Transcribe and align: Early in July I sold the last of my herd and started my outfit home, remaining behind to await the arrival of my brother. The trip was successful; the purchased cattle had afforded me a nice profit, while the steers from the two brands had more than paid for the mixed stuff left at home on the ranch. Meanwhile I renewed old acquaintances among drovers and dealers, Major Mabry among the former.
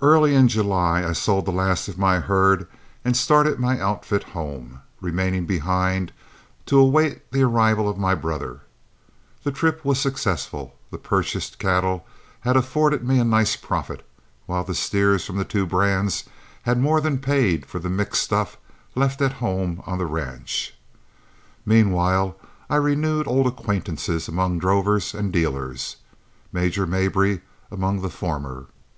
Early 0.00 0.34
in 0.34 0.48
July 0.48 1.04
I 1.06 1.12
sold 1.12 1.44
the 1.44 1.52
last 1.52 1.86
of 1.86 1.98
my 1.98 2.20
herd 2.20 2.66
and 3.04 3.14
started 3.14 3.60
my 3.60 3.78
outfit 3.78 4.22
home, 4.24 4.80
remaining 4.98 5.44
behind 5.44 6.10
to 6.64 6.78
await 6.78 7.30
the 7.32 7.42
arrival 7.42 7.86
of 7.86 7.98
my 7.98 8.14
brother. 8.14 8.62
The 9.44 9.52
trip 9.52 9.84
was 9.84 9.98
successful; 10.00 10.78
the 10.90 10.96
purchased 10.96 11.58
cattle 11.58 12.06
had 12.40 12.56
afforded 12.56 13.06
me 13.06 13.18
a 13.18 13.24
nice 13.24 13.54
profit, 13.54 14.06
while 14.46 14.64
the 14.64 14.74
steers 14.74 15.26
from 15.26 15.36
the 15.36 15.44
two 15.44 15.66
brands 15.66 16.24
had 16.62 16.80
more 16.80 17.02
than 17.02 17.18
paid 17.18 17.66
for 17.66 17.78
the 17.78 17.90
mixed 17.90 18.22
stuff 18.22 18.56
left 18.94 19.20
at 19.20 19.34
home 19.34 19.82
on 19.84 19.98
the 19.98 20.06
ranch. 20.06 20.72
Meanwhile 21.66 22.36
I 22.70 22.76
renewed 22.76 23.28
old 23.28 23.46
acquaintances 23.46 24.28
among 24.28 24.60
drovers 24.60 25.12
and 25.12 25.30
dealers, 25.30 25.96
Major 26.54 26.86
Mabry 26.86 27.42
among 27.70 28.00
the 28.00 28.08
former. 28.08 28.68